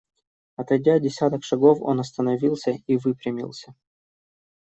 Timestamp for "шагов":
1.45-1.77